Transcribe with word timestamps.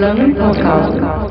Plano 0.00 0.22
Holocausto. 0.24 1.30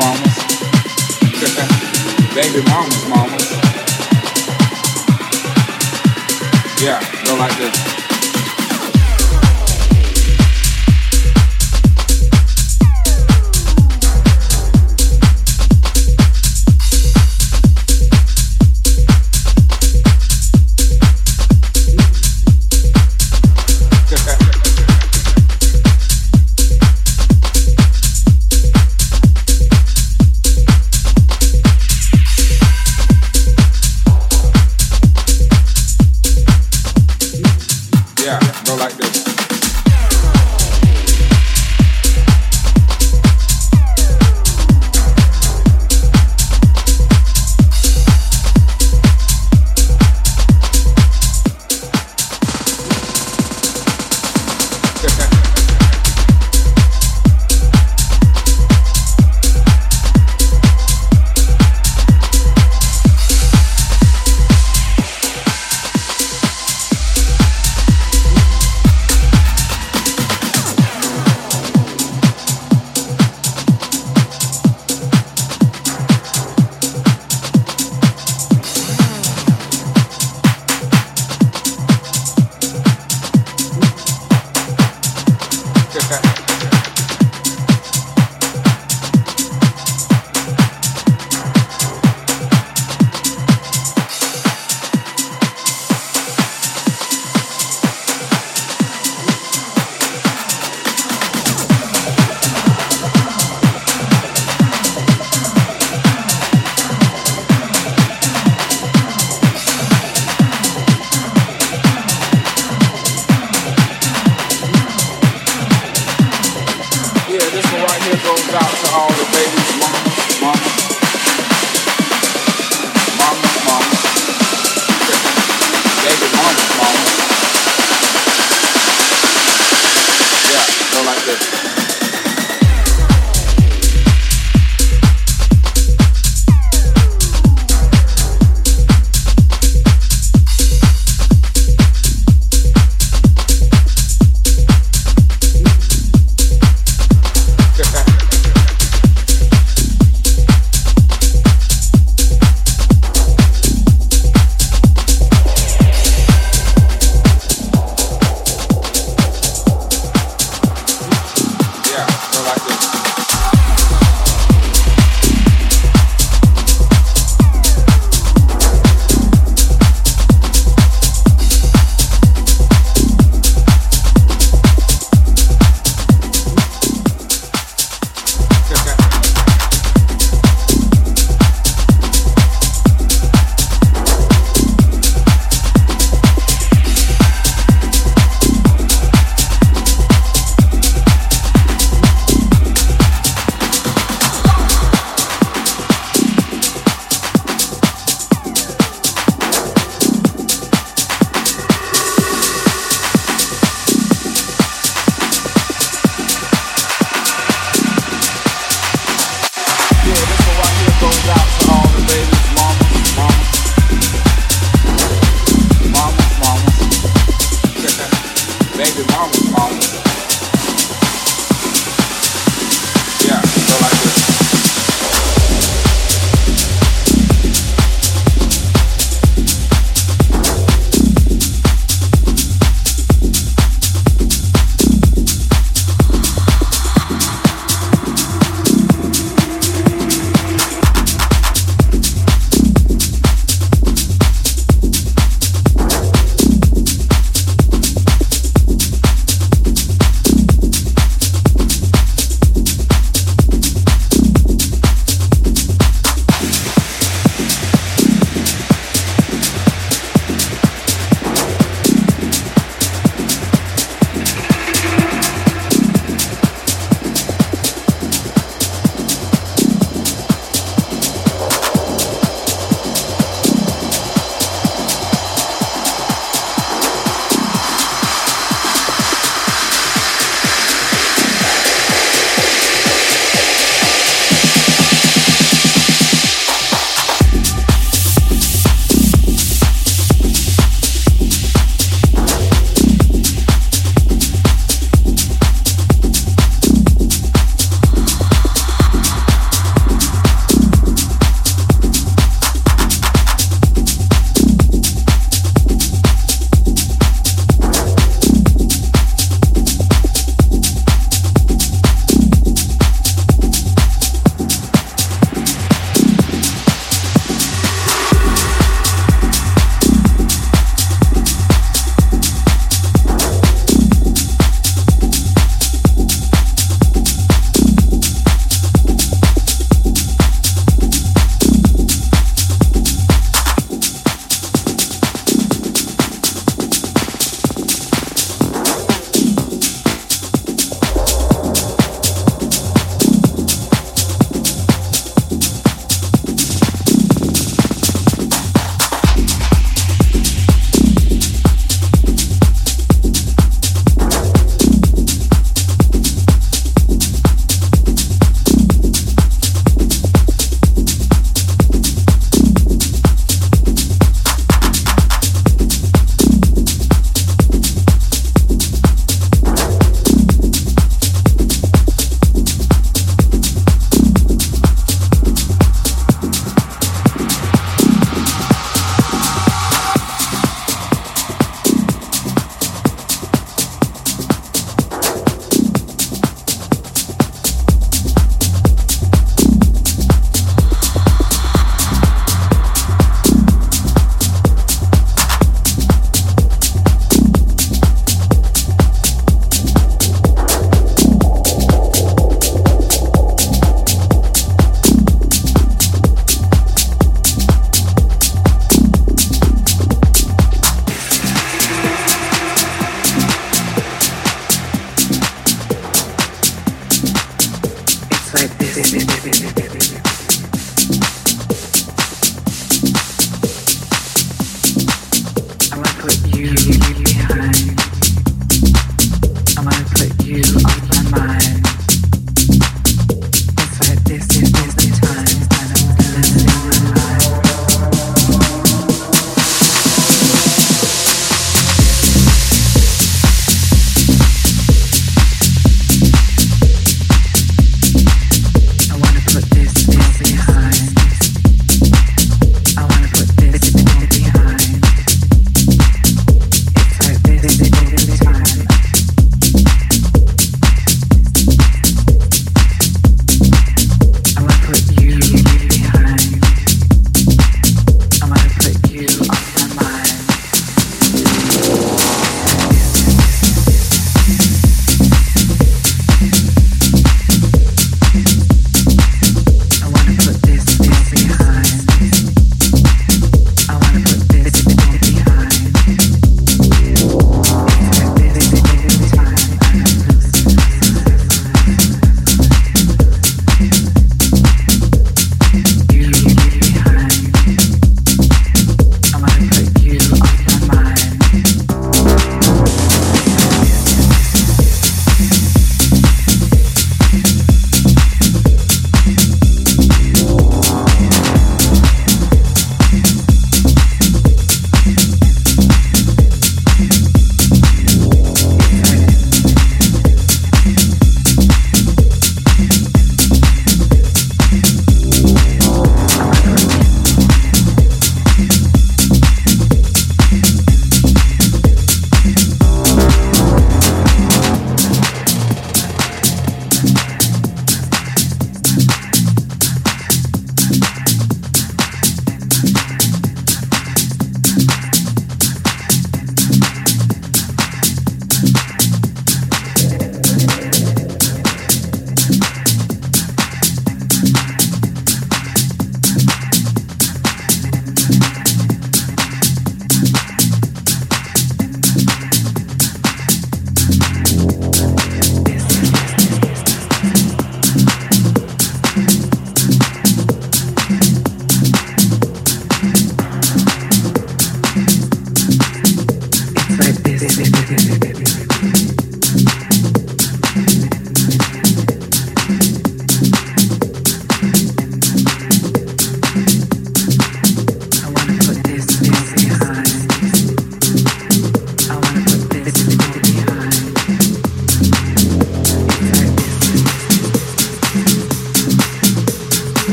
mamas. 0.00 0.36
Baby 2.34 2.62
mamas, 2.70 3.08
mamas. 3.08 3.50
Yeah, 6.80 7.00
go 7.26 7.36
like 7.36 7.56
this. 7.58 7.99